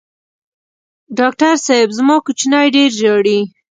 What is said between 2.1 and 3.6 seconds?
کوچینی ډېر ژاړي